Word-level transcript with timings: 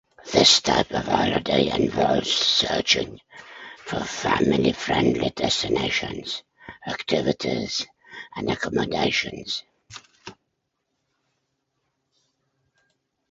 This 0.33 0.61
type 0.61 0.89
of 0.93 1.05
holiday 1.05 1.67
involves 1.69 2.33
searching 2.33 3.21
for 3.77 3.99
family-friendly 4.03 5.29
destinations, 5.35 6.41
activities, 6.87 7.85
and 8.35 8.49
accommodations. 8.49 9.61